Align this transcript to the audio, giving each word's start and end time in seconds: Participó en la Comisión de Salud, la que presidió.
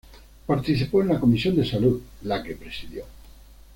Participó 0.47 1.03
en 1.03 1.09
la 1.09 1.19
Comisión 1.19 1.55
de 1.55 1.63
Salud, 1.63 2.01
la 2.23 2.41
que 2.41 2.55
presidió. 2.55 3.03